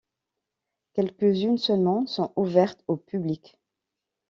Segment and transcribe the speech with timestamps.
[0.93, 3.59] Quelques-unes seulement sont ouvertes au public.